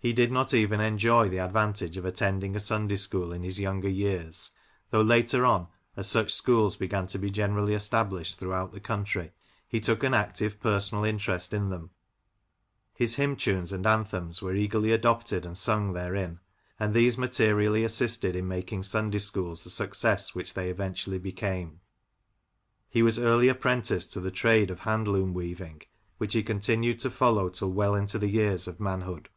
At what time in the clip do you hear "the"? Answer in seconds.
1.28-1.40, 8.70-8.78, 19.64-19.68, 24.20-24.30, 28.12-28.18, 28.36-28.42